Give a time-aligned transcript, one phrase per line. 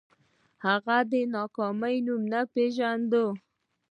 [0.65, 3.25] هغې د ناکامۍ نوم نه پېژانده